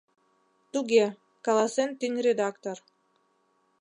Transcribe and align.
«Туге,— 0.71 1.05
каласен 1.45 1.89
тӱҥ 1.99 2.13
редактор. 2.27 2.77